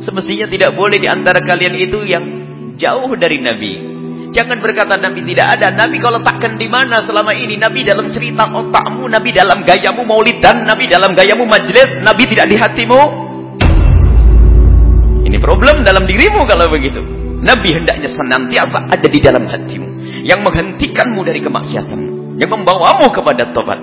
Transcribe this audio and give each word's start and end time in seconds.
Semestinya 0.00 0.48
tidak 0.48 0.72
boleh 0.72 0.96
di 0.96 1.08
antara 1.08 1.44
kalian 1.44 1.76
itu 1.76 2.00
yang 2.08 2.24
jauh 2.80 3.12
dari 3.20 3.36
Nabi. 3.36 3.72
Jangan 4.30 4.62
berkata 4.62 4.96
Nabi 4.96 5.20
tidak 5.26 5.58
ada. 5.58 5.74
Nabi 5.74 6.00
kalau 6.00 6.22
takkan 6.22 6.54
di 6.56 6.70
mana 6.70 7.02
selama 7.02 7.34
ini? 7.34 7.58
Nabi 7.58 7.82
dalam 7.82 8.08
cerita 8.08 8.46
otakmu, 8.46 9.10
Nabi 9.10 9.30
dalam 9.34 9.66
gayamu 9.66 10.06
maulidan, 10.06 10.64
Nabi 10.64 10.86
dalam 10.86 11.12
gayamu 11.12 11.44
majlis, 11.44 12.00
Nabi 12.00 12.24
tidak 12.30 12.46
di 12.48 12.56
hatimu. 12.56 13.00
Ini 15.26 15.36
problem 15.42 15.82
dalam 15.84 16.08
dirimu 16.08 16.46
kalau 16.48 16.70
begitu. 16.70 17.02
Nabi 17.42 17.68
hendaknya 17.74 18.08
senantiasa 18.08 18.88
ada 18.88 19.08
di 19.10 19.20
dalam 19.20 19.44
hatimu. 19.44 19.88
Yang 20.24 20.40
menghentikanmu 20.46 21.20
dari 21.26 21.40
kemaksiatan. 21.42 22.00
Yang 22.38 22.50
membawamu 22.54 23.10
kepada 23.12 23.50
tobat. 23.50 23.82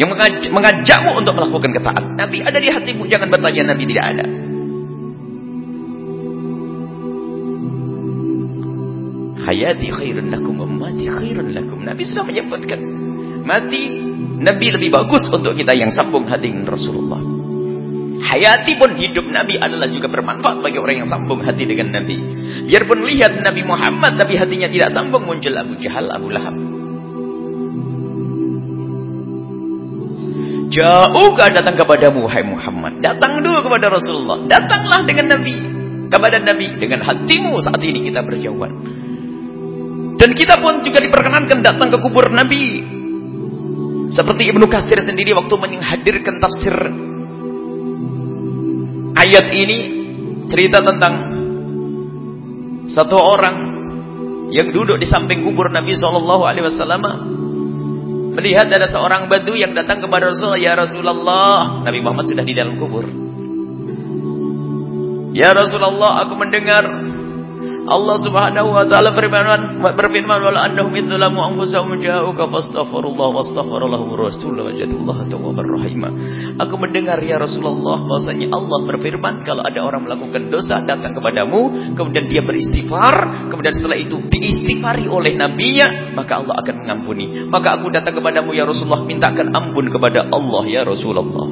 Yang 0.00 0.16
mengajakmu 0.50 1.12
untuk 1.14 1.36
melakukan 1.36 1.70
ketaatan. 1.76 2.04
Nabi 2.16 2.40
ada 2.40 2.58
di 2.58 2.68
hatimu. 2.72 3.04
Jangan 3.06 3.28
bertanya 3.28 3.76
Nabi 3.76 3.84
tidak 3.84 4.04
ada. 4.16 4.47
Hayati 9.48 9.88
khairun 9.88 10.28
lakum 10.28 10.60
mati 10.76 11.08
khairun 11.08 11.56
lakum. 11.56 11.80
Nabi 11.80 12.04
sudah 12.04 12.24
menyebutkan 12.28 12.80
mati 13.48 13.88
Nabi 14.38 14.66
lebih 14.70 14.92
bagus 14.94 15.24
untuk 15.32 15.56
kita 15.56 15.74
yang 15.74 15.90
sambung 15.90 16.28
hati 16.28 16.52
dengan 16.52 16.68
Rasulullah. 16.68 17.18
Hayati 18.18 18.76
pun 18.76 18.98
hidup 18.98 19.24
Nabi 19.30 19.56
adalah 19.56 19.88
juga 19.88 20.10
bermanfaat 20.10 20.60
bagi 20.60 20.78
orang 20.78 21.06
yang 21.06 21.08
sambung 21.10 21.40
hati 21.40 21.64
dengan 21.64 21.96
Nabi. 21.96 22.16
Biarpun 22.68 23.02
lihat 23.08 23.40
Nabi 23.40 23.62
Muhammad 23.64 24.20
tapi 24.20 24.36
hatinya 24.36 24.68
tidak 24.68 24.92
sambung 24.92 25.24
muncul 25.24 25.54
Abu 25.54 25.74
Jahal, 25.80 26.06
Abu 26.12 26.28
Lahab. 26.28 26.54
Jauhkah 30.68 31.48
datang 31.48 31.74
kepadamu 31.80 32.28
wahai 32.28 32.44
Muhammad? 32.44 33.00
Datang 33.00 33.40
dulu 33.40 33.64
kepada 33.64 33.86
Rasulullah. 33.88 34.38
Datanglah 34.44 35.00
dengan 35.08 35.32
Nabi. 35.32 35.56
Kepada 36.12 36.36
Nabi 36.44 36.66
dengan 36.76 37.00
hatimu 37.02 37.56
saat 37.64 37.80
ini 37.80 38.04
kita 38.04 38.20
berjauhan. 38.20 38.72
Dan 40.18 40.34
kita 40.34 40.58
pun 40.58 40.82
juga 40.82 40.98
diperkenankan 40.98 41.62
datang 41.62 41.88
ke 41.94 41.98
kubur 42.02 42.34
Nabi. 42.34 42.82
Seperti 44.10 44.50
Ibnu 44.50 44.66
Katsir 44.66 44.98
sendiri 45.04 45.36
waktu 45.36 45.54
menghadirkan 45.54 46.42
tafsir 46.42 46.74
ayat 49.18 49.46
ini 49.52 49.78
cerita 50.48 50.80
tentang 50.80 51.14
satu 52.88 53.16
orang 53.18 53.56
yang 54.48 54.72
duduk 54.72 54.96
di 54.96 55.04
samping 55.04 55.44
kubur 55.44 55.68
Nabi 55.68 55.92
Shallallahu 55.92 56.42
Alaihi 56.48 56.64
Wasallam 56.64 57.02
melihat 58.32 58.70
ada 58.72 58.88
seorang 58.88 59.28
badu 59.28 59.52
yang 59.58 59.76
datang 59.76 60.00
kepada 60.00 60.32
Rasulullah 60.32 60.62
ya 60.62 60.72
Rasulullah 60.78 61.84
Nabi 61.84 61.98
Muhammad 62.00 62.32
sudah 62.32 62.44
di 62.46 62.54
dalam 62.56 62.80
kubur 62.80 63.04
ya 65.36 65.52
Rasulullah 65.52 66.24
aku 66.24 66.32
mendengar 66.38 66.86
Allah 67.88 68.16
Subhanahu 68.20 68.68
wa 68.76 68.84
taala 68.84 69.16
berfirman 69.16 69.80
berfirman 69.80 70.38
wala 70.44 70.68
annahum 70.68 70.92
idzalamu 70.92 71.40
anfusahum 71.40 71.96
ja'uka 71.96 72.44
fastaghfirullah 72.52 73.28
wastaghfirallahu 73.32 74.12
rasul 74.12 74.52
wajadullah 74.60 75.24
tawwabar 75.32 75.64
rahim. 75.64 76.04
Aku 76.60 76.74
mendengar 76.76 77.16
ya 77.24 77.40
Rasulullah 77.40 78.04
bahwasanya 78.04 78.52
Allah 78.52 78.78
berfirman 78.84 79.40
kalau 79.48 79.64
ada 79.64 79.80
orang 79.80 80.04
melakukan 80.04 80.52
dosa 80.52 80.84
datang 80.84 81.16
kepadamu 81.16 81.92
kemudian 81.96 82.28
dia 82.28 82.44
beristighfar 82.44 83.48
kemudian 83.48 83.72
setelah 83.72 83.96
itu 83.96 84.20
diistighfari 84.20 85.08
oleh 85.08 85.32
nabinya 85.32 86.12
maka 86.12 86.44
Allah 86.44 86.60
akan 86.60 86.74
mengampuni. 86.84 87.48
Maka 87.48 87.80
aku 87.80 87.88
datang 87.88 88.20
kepadamu 88.20 88.52
ya 88.52 88.68
Rasulullah 88.68 89.06
mintakan 89.06 89.48
ampun 89.54 89.88
kepada 89.88 90.28
Allah 90.28 90.62
ya 90.68 90.84
Rasulullah. 90.84 91.48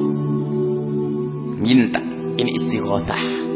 Minta 1.57 1.99
ini 2.37 2.51
istighatsah. 2.61 3.46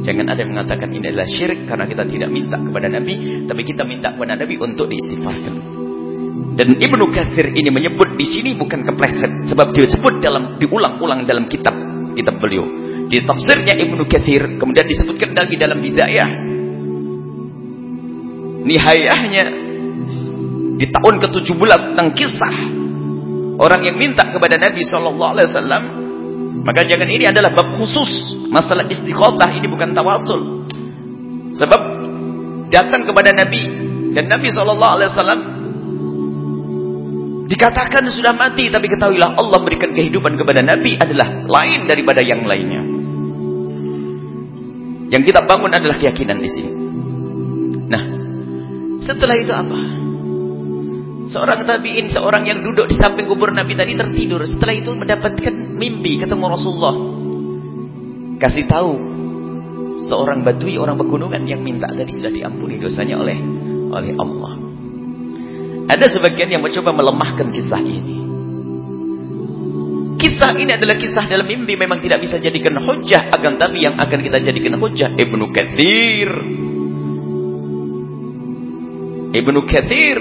Jangan 0.00 0.26
ada 0.32 0.40
yang 0.40 0.56
mengatakan 0.56 0.88
ini 0.88 1.12
adalah 1.12 1.28
syirik 1.28 1.68
karena 1.68 1.84
kita 1.84 2.08
tidak 2.08 2.30
minta 2.32 2.56
kepada 2.56 2.88
Nabi, 2.88 3.44
tapi 3.44 3.62
kita 3.68 3.82
minta 3.84 4.08
kepada 4.16 4.32
Nabi 4.38 4.54
untuk 4.56 4.88
diistighfarkan. 4.88 5.54
Dan 6.56 6.76
Ibnu 6.76 7.04
Katsir 7.12 7.52
ini 7.52 7.68
menyebut 7.68 8.16
di 8.16 8.26
sini 8.26 8.56
bukan 8.56 8.80
kepleset, 8.84 9.52
sebab 9.52 9.76
dia 9.76 9.86
sebut 9.88 10.24
dalam 10.24 10.56
diulang-ulang 10.56 11.28
dalam 11.28 11.46
kitab 11.52 11.76
kitab 12.16 12.40
beliau. 12.40 12.64
Di 13.12 13.20
tafsirnya 13.26 13.76
Ibnu 13.76 14.08
Katsir 14.08 14.56
kemudian 14.56 14.86
disebutkan 14.88 15.36
lagi 15.36 15.54
dalam 15.60 15.78
bidayah. 15.78 16.30
Nihayahnya 18.60 19.44
di 20.80 20.86
tahun 20.88 21.14
ke-17 21.20 21.80
tentang 21.92 22.08
kisah 22.16 22.56
orang 23.60 23.80
yang 23.84 23.96
minta 24.00 24.24
kepada 24.24 24.56
Nabi 24.56 24.80
sallallahu 24.84 25.32
alaihi 25.36 25.48
wasallam 25.52 25.82
maka 26.64 26.80
jangan 26.84 27.08
ini 27.08 27.24
adalah 27.28 27.52
bab 27.52 27.76
khusus. 27.76 28.39
Masalah 28.50 28.84
istiqomah 28.90 29.50
ini 29.54 29.66
bukan 29.70 29.94
tawasul. 29.94 30.66
Sebab 31.54 31.80
datang 32.70 33.06
kepada 33.06 33.30
Nabi 33.34 33.62
dan 34.14 34.26
Nabi 34.26 34.50
SAW 34.50 35.58
dikatakan 37.50 38.06
sudah 38.10 38.30
mati 38.30 38.70
tapi 38.70 38.86
ketahuilah 38.86 39.34
Allah 39.34 39.58
berikan 39.62 39.90
kehidupan 39.90 40.38
kepada 40.38 40.62
Nabi 40.62 40.94
adalah 40.98 41.46
lain 41.46 41.86
daripada 41.86 42.22
yang 42.22 42.46
lainnya. 42.46 42.82
Yang 45.10 45.22
kita 45.34 45.42
bangun 45.42 45.74
adalah 45.74 45.98
keyakinan 45.98 46.38
di 46.38 46.50
sini. 46.50 46.72
Nah, 47.90 48.02
setelah 49.02 49.34
itu 49.34 49.50
apa? 49.50 49.78
Seorang 51.30 51.62
tabi'in, 51.66 52.10
seorang 52.10 52.46
yang 52.46 52.62
duduk 52.62 52.90
di 52.90 52.98
samping 52.98 53.26
kubur 53.26 53.50
Nabi 53.50 53.74
tadi 53.74 53.94
tertidur. 53.94 54.42
Setelah 54.46 54.74
itu 54.74 54.90
mendapatkan 54.94 55.54
mimpi 55.74 56.18
ketemu 56.18 56.44
Rasulullah. 56.46 57.19
Kasih 58.40 58.64
tahu 58.64 58.92
seorang 60.08 60.40
batui, 60.40 60.80
orang 60.80 60.96
pegunungan 60.96 61.44
yang 61.44 61.60
minta 61.60 61.86
tadi 61.92 62.08
sudah 62.16 62.32
diampuni 62.32 62.80
dosanya 62.80 63.20
oleh 63.20 63.36
oleh 63.92 64.12
Allah. 64.16 64.52
Ada 65.90 66.06
sebagian 66.08 66.48
yang 66.48 66.62
mencoba 66.64 66.96
melemahkan 66.96 67.52
kisah 67.52 67.82
ini. 67.84 68.16
Kisah 70.16 70.52
ini 70.56 70.72
adalah 70.72 70.96
kisah 70.96 71.24
dalam 71.28 71.44
mimpi 71.44 71.76
memang 71.76 72.00
tidak 72.00 72.20
bisa 72.24 72.40
jadikan 72.40 72.80
hujah 72.80 73.28
akan 73.28 73.56
tapi 73.60 73.84
yang 73.84 73.96
akan 74.00 74.18
kita 74.24 74.38
jadikan 74.40 74.80
hujah 74.80 75.12
Ibnu 75.12 75.44
Katsir. 75.52 76.30
Ibnu 79.30 79.60
Katsir 79.68 80.18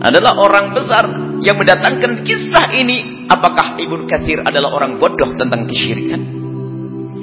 adalah 0.00 0.32
orang 0.40 0.72
besar 0.72 1.04
yang 1.44 1.56
mendatangkan 1.60 2.24
kisah 2.24 2.66
ini. 2.80 3.19
Apakah 3.30 3.78
Ibnu 3.78 4.10
Katsir 4.10 4.42
adalah 4.42 4.74
orang 4.74 4.98
bodoh 4.98 5.30
tentang 5.38 5.62
kesyirikan? 5.70 6.18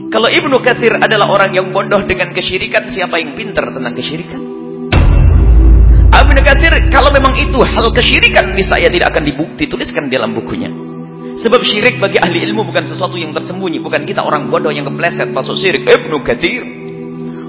Kalau 0.08 0.32
Ibnu 0.32 0.56
Katsir 0.64 0.96
adalah 0.96 1.28
orang 1.28 1.52
yang 1.52 1.68
bodoh 1.76 2.00
dengan 2.08 2.32
kesyirikan, 2.32 2.88
siapa 2.96 3.20
yang 3.20 3.36
pintar 3.36 3.68
tentang 3.76 3.92
kesyirikan? 3.92 4.40
Ibnu 6.08 6.42
Katsir, 6.48 6.74
kalau 6.88 7.12
memang 7.12 7.36
itu 7.36 7.60
hal 7.60 7.92
kesyirikan, 7.92 8.56
saya 8.56 8.88
tidak 8.88 9.12
akan 9.12 9.24
dibukti 9.28 9.68
tuliskan 9.68 10.08
dalam 10.08 10.32
bukunya. 10.32 10.72
Sebab 11.38 11.62
syirik 11.62 12.00
bagi 12.00 12.18
ahli 12.18 12.40
ilmu 12.50 12.66
bukan 12.72 12.88
sesuatu 12.88 13.20
yang 13.20 13.36
tersembunyi, 13.36 13.84
bukan 13.84 14.08
kita 14.08 14.24
orang 14.24 14.48
bodoh 14.48 14.72
yang 14.72 14.88
kepleset 14.88 15.30
masuk 15.36 15.60
syirik. 15.60 15.84
Ibnu 15.86 16.24
Katsir, 16.24 16.64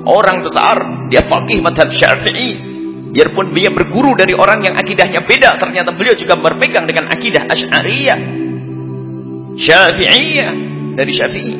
orang 0.03 0.43
besar, 0.43 0.77
dia 1.09 1.23
fakih 1.31 1.63
madhab 1.63 1.89
Syafi'i, 1.95 2.69
Biarpun 3.09 3.57
dia 3.57 3.73
berguru 3.73 4.13
dari 4.13 4.37
orang 4.37 4.61
yang 4.61 4.77
akidahnya 4.77 5.25
beda, 5.25 5.57
ternyata 5.57 5.97
beliau 5.97 6.13
juga 6.13 6.37
berpegang 6.37 6.85
dengan 6.85 7.09
akidah 7.09 7.49
Asy'ariyah. 7.49 8.38
Syafi'iyah 9.59 10.53
dari 10.95 11.13
Syafi'i. 11.13 11.57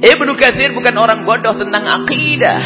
Ibnu 0.00 0.32
Katsir 0.40 0.72
bukan 0.72 0.96
orang 0.96 1.28
bodoh 1.28 1.52
tentang 1.60 1.84
akidah. 1.84 2.62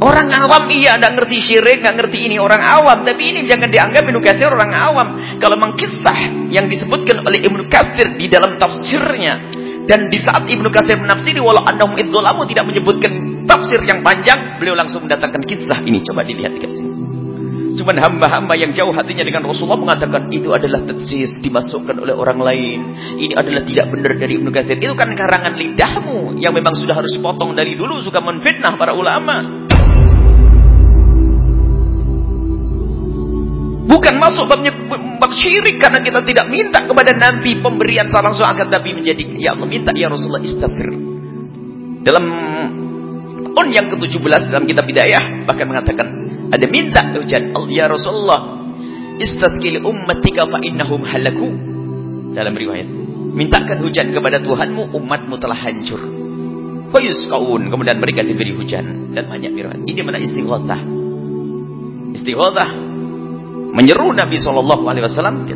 Orang 0.00 0.32
awam 0.32 0.64
iya 0.72 0.96
tidak 0.96 1.12
ngerti 1.12 1.36
syirik, 1.44 1.84
nggak 1.84 1.96
ngerti 2.00 2.24
ini 2.24 2.40
orang 2.40 2.60
awam, 2.64 3.04
tapi 3.04 3.36
ini 3.36 3.44
jangan 3.44 3.68
dianggap 3.68 4.00
Ibnu 4.08 4.20
Katsir 4.24 4.48
orang 4.48 4.72
awam. 4.72 5.08
Kalau 5.36 5.60
memang 5.60 5.76
kisah 5.76 6.48
yang 6.48 6.72
disebutkan 6.72 7.20
oleh 7.20 7.44
Ibnu 7.44 7.68
Katsir 7.68 8.16
di 8.16 8.24
dalam 8.28 8.56
tafsirnya 8.56 9.44
dan 9.84 10.08
di 10.08 10.18
saat 10.24 10.48
Ibnu 10.48 10.68
Katsir 10.72 10.96
menafsiri 10.96 11.40
walau 11.40 11.64
annahum 11.68 12.00
idzalamu 12.00 12.48
tidak 12.48 12.64
menyebutkan 12.68 13.44
tafsir 13.44 13.80
yang 13.84 14.00
panjang, 14.00 14.56
beliau 14.56 14.76
langsung 14.76 15.04
mendatangkan 15.04 15.44
kisah 15.44 15.84
ini. 15.84 16.00
Coba 16.00 16.24
dilihat 16.24 16.56
di 16.56 16.60
sini. 16.64 16.89
Cuman 17.60 17.96
hamba-hamba 17.96 18.54
yang 18.60 18.76
jauh 18.76 18.92
hatinya 18.92 19.24
dengan 19.24 19.48
Rasulullah 19.48 19.80
mengatakan 19.80 20.28
itu 20.28 20.52
adalah 20.52 20.84
tetsis 20.84 21.40
dimasukkan 21.40 21.96
oleh 21.96 22.12
orang 22.12 22.40
lain. 22.40 22.78
Ini 23.16 23.34
adalah 23.36 23.62
tidak 23.64 23.86
benar 23.88 24.12
dari 24.20 24.36
Ibnu 24.36 24.50
Katsir. 24.52 24.76
Itu 24.76 24.92
kan 24.92 25.12
karangan 25.16 25.56
lidahmu 25.56 26.40
yang 26.40 26.52
memang 26.52 26.76
sudah 26.76 26.96
harus 26.96 27.16
potong 27.20 27.56
dari 27.56 27.76
dulu 27.76 28.00
suka 28.04 28.20
menfitnah 28.20 28.76
para 28.76 28.92
ulama. 28.92 29.66
Bukan 33.90 34.14
masuk 34.22 34.46
babnya 34.46 34.70
bab 35.18 35.32
syirik 35.34 35.82
karena 35.82 35.98
kita 35.98 36.22
tidak 36.22 36.46
minta 36.46 36.86
kepada 36.86 37.10
Nabi 37.10 37.58
pemberian 37.58 38.06
salam 38.06 38.30
langsung 38.30 38.46
akan 38.46 38.70
Nabi 38.70 38.94
menjadi 38.94 39.22
ya 39.34 39.58
Allah 39.58 39.66
minta 39.66 39.90
ya 39.90 40.06
Rasulullah 40.06 40.40
istighfar. 40.40 40.88
Dalam 42.06 42.24
tahun 43.50 43.68
yang 43.74 43.86
ke-17 43.92 44.48
dalam 44.48 44.64
kitab 44.64 44.86
Hidayah 44.86 45.44
bahkan 45.44 45.66
mengatakan 45.66 46.06
ada 46.50 46.66
minta 46.66 47.14
hujan 47.14 47.54
ya 47.70 47.86
Rasulullah 47.86 48.60
istasqil 49.22 49.82
ummatika 49.86 50.46
fa 50.50 50.58
innahum 50.66 51.02
halaku 51.06 51.48
dalam 52.34 52.54
riwayat 52.54 53.00
Mintakan 53.30 53.78
hujan 53.86 54.10
kepada 54.10 54.42
Tuhanmu, 54.42 54.90
umatmu 54.90 55.38
telah 55.38 55.54
hancur. 55.54 56.02
kaun, 56.90 57.62
kemudian 57.70 58.02
mereka 58.02 58.26
diberi 58.26 58.50
hujan 58.50 59.14
dan 59.14 59.30
banyak 59.30 59.54
firman. 59.54 59.86
Ini 59.86 60.00
mana 60.02 60.18
istighatsah. 60.18 60.80
Istighatsah 62.18 62.70
menyeru 63.70 64.10
Nabi 64.10 64.34
sallallahu 64.34 64.82
alaihi 64.90 65.06
wasallam 65.06 65.46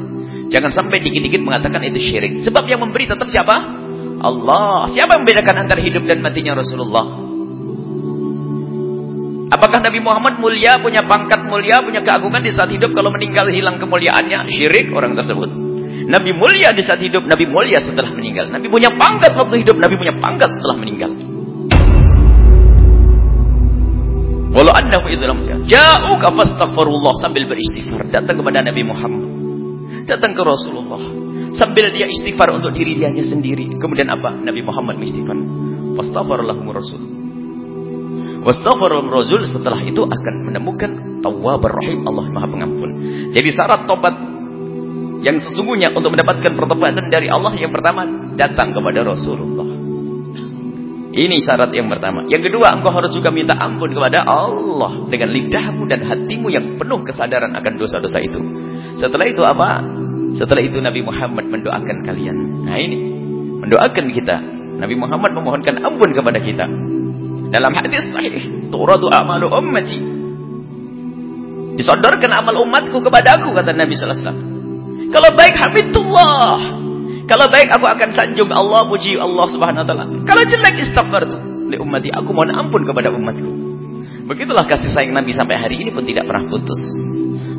jangan 0.46 0.70
sampai 0.70 1.02
dikit-dikit 1.02 1.42
mengatakan 1.42 1.82
itu 1.82 1.98
syirik. 1.98 2.46
Sebab 2.46 2.62
yang 2.70 2.78
memberi 2.78 3.10
tetap 3.10 3.26
siapa? 3.26 3.82
Allah. 4.22 4.86
Siapa 4.94 5.18
yang 5.18 5.26
membedakan 5.26 5.66
antara 5.66 5.82
hidup 5.82 6.06
dan 6.06 6.22
matinya 6.22 6.54
Rasulullah? 6.54 7.23
Apakah 9.64 9.80
Nabi 9.80 9.96
Muhammad 10.04 10.34
mulia, 10.44 10.76
punya 10.76 11.00
pangkat 11.08 11.40
mulia, 11.48 11.80
punya 11.80 12.04
keagungan 12.04 12.44
di 12.44 12.52
saat 12.52 12.68
hidup 12.68 12.92
kalau 12.92 13.08
meninggal 13.08 13.48
hilang 13.48 13.80
kemuliaannya? 13.80 14.44
Syirik 14.52 14.92
orang 14.92 15.16
tersebut. 15.16 15.48
Nabi 16.04 16.36
mulia 16.36 16.68
di 16.76 16.84
saat 16.84 17.00
hidup, 17.00 17.24
Nabi 17.24 17.48
mulia 17.48 17.80
setelah 17.80 18.12
meninggal. 18.12 18.52
Nabi 18.52 18.68
punya 18.68 18.92
pangkat 18.92 19.32
waktu 19.32 19.64
hidup, 19.64 19.80
Nabi 19.80 19.96
punya 19.96 20.12
pangkat 20.20 20.52
setelah 20.52 20.76
meninggal. 20.76 21.16
Walau 24.52 24.76
anda 24.76 25.00
dalam 25.00 25.40
jauh 25.64 26.16
fastaghfirullah 26.20 27.24
sambil 27.24 27.48
beristighfar 27.48 28.04
datang 28.12 28.44
kepada 28.44 28.60
Nabi 28.60 28.84
Muhammad. 28.84 29.24
Datang 30.04 30.36
ke 30.36 30.44
Rasulullah 30.44 31.00
sambil 31.56 31.88
dia 31.88 32.04
istighfar 32.04 32.52
untuk 32.52 32.76
diri 32.76 33.00
dia 33.00 33.08
sendiri. 33.16 33.80
Kemudian 33.80 34.12
apa? 34.12 34.36
Nabi 34.44 34.60
Muhammad 34.60 35.00
istighfar. 35.00 35.40
Fastaghfirullahu 35.96 36.68
Rasul. 36.68 37.23
Wastaghfirullah 38.44 39.08
Rasul 39.08 39.48
setelah 39.48 39.80
itu 39.80 40.04
akan 40.04 40.34
menemukan 40.44 41.20
Tawwabur 41.24 41.80
Rahim 41.80 42.04
Allah 42.04 42.28
Maha 42.28 42.46
Pengampun. 42.52 42.90
Jadi 43.32 43.48
syarat 43.56 43.88
tobat 43.88 44.12
yang 45.24 45.40
sesungguhnya 45.40 45.88
untuk 45.96 46.12
mendapatkan 46.12 46.52
pertobatan 46.52 47.08
dari 47.08 47.32
Allah 47.32 47.56
yang 47.56 47.72
pertama 47.72 48.04
datang 48.36 48.76
kepada 48.76 49.00
Rasulullah. 49.00 49.64
Ini 51.14 51.36
syarat 51.46 51.70
yang 51.72 51.86
pertama. 51.88 52.26
Yang 52.26 52.50
kedua, 52.50 52.74
engkau 52.74 52.90
harus 52.90 53.14
juga 53.14 53.30
minta 53.30 53.54
ampun 53.56 53.86
kepada 53.94 54.26
Allah 54.26 55.06
dengan 55.06 55.30
lidahmu 55.30 55.86
dan 55.86 56.02
hatimu 56.02 56.50
yang 56.50 56.74
penuh 56.74 57.00
kesadaran 57.06 57.54
akan 57.54 57.72
dosa-dosa 57.78 58.18
itu. 58.18 58.42
Setelah 58.98 59.24
itu 59.30 59.40
apa? 59.46 59.78
Setelah 60.34 60.62
itu 60.66 60.82
Nabi 60.82 61.06
Muhammad 61.06 61.46
mendoakan 61.46 62.02
kalian. 62.02 62.66
Nah 62.66 62.76
ini, 62.76 62.98
mendoakan 63.62 64.06
kita. 64.10 64.36
Nabi 64.74 64.94
Muhammad 64.98 65.30
memohonkan 65.38 65.78
ampun 65.86 66.10
kepada 66.10 66.42
kita. 66.42 66.66
Dalam 67.54 67.70
hadis 67.78 68.02
sahih, 68.10 68.66
turadu 68.74 69.06
amalu 69.14 69.46
ummati. 69.46 69.98
Disodorkan 71.78 72.30
amal 72.34 72.66
umatku 72.66 72.98
kepadaku 72.98 73.54
kata 73.54 73.70
Nabi 73.74 73.94
sallallahu 73.94 74.18
alaihi 74.18 74.26
wasallam. 74.26 74.50
Kalau 75.14 75.30
baik 75.38 75.54
hamidullah. 75.62 76.58
Kalau 77.24 77.46
baik 77.48 77.72
aku 77.72 77.86
akan 77.88 78.10
sanjung 78.12 78.50
Allah, 78.52 78.84
puji 78.90 79.16
Allah 79.16 79.46
Subhanahu 79.48 79.82
wa 79.82 79.86
taala. 79.86 80.04
Kalau 80.28 80.42
jelek 80.44 80.76
istighfartu 80.82 81.38
li 81.70 81.78
ummati, 81.78 82.10
aku 82.10 82.30
mohon 82.34 82.50
ampun 82.52 82.82
kepada 82.84 83.14
umatku. 83.14 83.50
Begitulah 84.28 84.66
kasih 84.66 84.90
sayang 84.92 85.14
Nabi 85.14 85.30
sampai 85.32 85.56
hari 85.56 85.78
ini 85.78 85.94
pun 85.94 86.04
tidak 86.04 86.26
pernah 86.26 86.48
putus. 86.50 86.80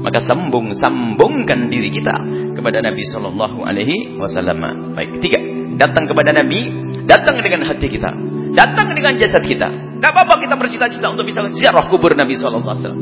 Maka 0.06 0.22
sambung 0.22 0.70
sambungkan 0.78 1.66
diri 1.72 1.90
kita 1.90 2.14
kepada 2.54 2.78
Nabi 2.84 3.04
sallallahu 3.10 3.66
alaihi 3.66 4.20
wasallam. 4.22 4.94
Baik, 4.94 5.18
tiga. 5.24 5.42
Datang 5.76 6.08
kepada 6.08 6.32
Nabi, 6.32 6.72
datang 7.04 7.42
dengan 7.42 7.68
hati 7.68 7.90
kita, 7.90 8.08
datang 8.56 8.96
dengan 8.96 9.14
jasad 9.20 9.44
kita. 9.44 9.68
Tidak 9.70 10.10
apa-apa 10.12 10.40
kita 10.40 10.56
bercita-cita 10.56 11.08
untuk 11.12 11.28
bisa 11.28 11.44
ziarah 11.52 11.86
kubur 11.92 12.16
Nabi 12.16 12.34
wasallam. 12.40 13.00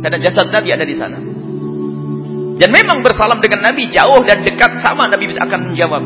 Karena 0.00 0.18
jasad 0.20 0.52
Nabi 0.52 0.68
ada 0.70 0.84
di 0.84 0.96
sana. 0.96 1.18
Dan 2.60 2.68
memang 2.68 3.00
bersalam 3.00 3.40
dengan 3.40 3.72
Nabi 3.72 3.88
jauh 3.88 4.20
dan 4.20 4.44
dekat 4.44 4.84
sama 4.84 5.08
Nabi 5.08 5.32
bisa 5.32 5.40
akan 5.48 5.72
menjawab. 5.72 6.02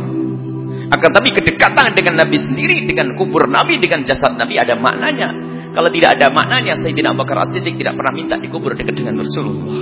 Akan 0.95 1.11
tapi 1.11 1.35
kedekatan 1.35 1.91
dengan 1.97 2.23
Nabi 2.23 2.39
sendiri, 2.39 2.87
dengan 2.87 3.19
kubur 3.19 3.51
Nabi, 3.51 3.83
dengan 3.83 4.07
jasad 4.07 4.39
Nabi 4.39 4.63
ada 4.63 4.79
maknanya. 4.79 5.35
Kalau 5.75 5.91
tidak 5.91 6.15
ada 6.15 6.31
maknanya, 6.31 6.79
Sayyidina 6.79 7.11
Abu 7.11 7.27
Bakar 7.27 7.43
As-Siddiq 7.43 7.75
tidak 7.75 7.99
pernah 7.99 8.15
minta 8.15 8.39
dikubur 8.39 8.79
dekat 8.79 8.95
dengan 8.95 9.19
Rasulullah. 9.19 9.75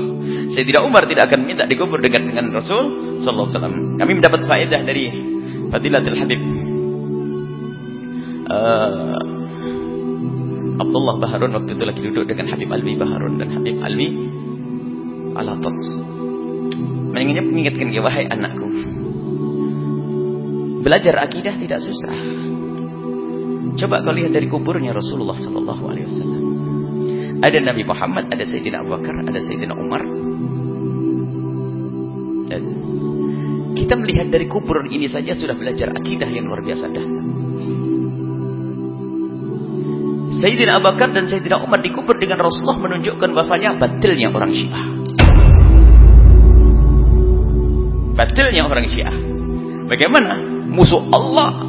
Sayyidina 0.56 0.80
Umar 0.80 1.04
tidak 1.04 1.28
akan 1.28 1.40
minta 1.44 1.68
dikubur 1.68 2.00
dekat 2.00 2.24
dengan 2.24 2.48
Rasul 2.48 3.20
sallallahu 3.20 3.48
alaihi 3.48 3.56
wasallam. 3.60 3.74
Kami 4.00 4.12
mendapat 4.16 4.40
faedah 4.48 4.80
dari 4.88 5.04
Fadilatul 5.68 6.16
Habib 6.16 6.40
uh, 8.48 9.18
Abdullah 10.82 11.16
Baharun 11.20 11.52
waktu 11.58 11.70
itu 11.76 11.84
lagi 11.84 12.00
duduk 12.00 12.24
dengan 12.26 12.50
Habib 12.50 12.70
Alwi 12.72 12.94
Baharun 12.96 13.38
dan 13.38 13.48
Habib 13.54 13.76
Alwi 13.84 14.08
Alatas 15.36 15.78
Mengingat 17.12 17.44
mengingatkan 17.44 17.92
dia 17.92 18.00
wahai 18.00 18.24
anakku. 18.24 18.66
Belajar 20.80 21.14
akidah 21.28 21.54
tidak 21.60 21.80
susah. 21.84 22.16
Coba 23.76 24.00
kau 24.00 24.16
lihat 24.16 24.32
dari 24.32 24.48
kuburnya 24.48 24.96
Rasulullah 24.96 25.36
sallallahu 25.36 25.82
alaihi 25.92 26.08
wasallam. 26.08 26.42
Ada 27.44 27.58
Nabi 27.60 27.82
Muhammad, 27.84 28.32
ada 28.32 28.44
Sayyidina 28.48 28.80
Abu 28.80 28.96
Bakar, 28.96 29.14
ada 29.28 29.40
Sayyidina 29.44 29.74
Umar. 29.76 30.02
Kita 33.72 33.94
melihat 33.98 34.28
dari 34.32 34.46
kubur 34.48 34.84
ini 34.88 35.08
saja 35.08 35.36
sudah 35.36 35.56
belajar 35.56 35.92
akidah 35.92 36.28
yang 36.28 36.48
luar 36.48 36.64
biasa 36.64 36.88
dahsyat. 36.92 37.41
Sayyidina 40.42 40.82
Abu 40.82 40.90
Bakar 40.90 41.14
dan 41.14 41.30
Sayyidina 41.30 41.62
Umar 41.62 41.78
dikubur 41.86 42.18
dengan 42.18 42.42
Rasulullah 42.42 42.74
menunjukkan 42.74 43.30
bahasanya 43.30 43.78
batilnya 43.78 44.26
orang 44.26 44.50
Syiah. 44.50 44.84
Batilnya 48.18 48.62
orang 48.66 48.86
Syiah. 48.90 49.16
Bagaimana 49.86 50.42
musuh 50.66 51.06
Allah 51.14 51.62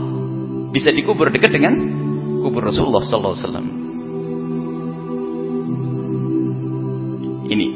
bisa 0.74 0.90
dikubur 0.90 1.30
dekat 1.30 1.54
dengan 1.54 1.78
kubur 2.42 2.66
Rasulullah 2.66 3.06
sallallahu 3.06 3.34
alaihi 3.38 3.46
wasallam. 3.46 3.68
Ini 7.54 7.68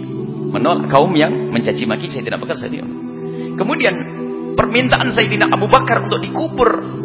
menolak 0.49 0.89
kaum 0.89 1.13
yang 1.13 1.53
mencaci 1.53 1.85
maki 1.85 2.09
Sayyidina 2.09 2.41
Abu 2.41 2.49
Bakar 2.49 2.57
Sayyidina 2.57 2.89
Kemudian 3.53 3.95
permintaan 4.57 5.13
Sayyidina 5.13 5.45
Abu 5.53 5.69
Bakar 5.69 6.01
untuk 6.01 6.25
dikubur 6.25 6.96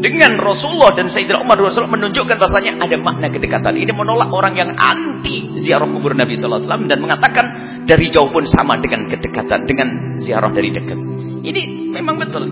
dengan 0.00 0.40
Rasulullah 0.40 0.96
dan 0.96 1.12
Sayyidina 1.12 1.44
Umar 1.44 1.60
Rasulullah 1.60 1.92
menunjukkan 2.00 2.36
bahasanya 2.40 2.80
ada 2.80 2.96
makna 2.96 3.28
kedekatan. 3.28 3.76
Ini 3.76 3.92
menolak 3.92 4.32
orang 4.32 4.56
yang 4.56 4.72
anti 4.72 5.60
ziarah 5.60 5.84
kubur 5.84 6.16
Nabi 6.16 6.40
sallallahu 6.40 6.64
alaihi 6.64 6.68
wasallam 6.72 6.84
dan 6.88 6.98
mengatakan 7.04 7.46
dari 7.84 8.06
jauh 8.08 8.32
pun 8.32 8.48
sama 8.48 8.80
dengan 8.80 9.06
kedekatan, 9.12 9.68
dengan 9.68 9.88
ziarah 10.18 10.48
dari 10.50 10.72
dekat. 10.72 10.98
Ini 11.44 11.92
memang 11.92 12.16
betul. 12.16 12.44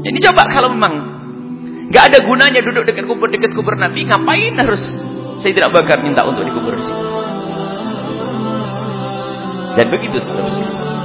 Ini 0.00 0.18
coba 0.32 0.42
kalau 0.48 0.72
memang 0.72 0.94
nggak 1.92 2.04
ada 2.08 2.18
gunanya 2.24 2.60
duduk 2.64 2.84
dekat 2.88 3.04
kubur 3.04 3.28
dekat 3.28 3.52
kubur 3.52 3.76
Nabi, 3.76 4.08
ngapain 4.08 4.56
harus 4.56 4.82
saya 5.44 5.52
tidak 5.52 5.70
bakar 5.70 6.00
minta 6.00 6.24
untuk 6.24 6.42
dikubur 6.48 6.72
di 6.72 6.82
sini? 6.82 7.02
Dan 9.78 9.86
begitu 9.94 10.18
seterusnya. 10.18 10.97